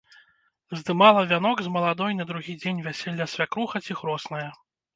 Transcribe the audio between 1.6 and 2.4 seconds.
з маладой на